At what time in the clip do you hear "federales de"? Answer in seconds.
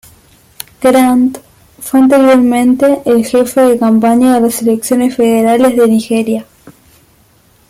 5.15-5.87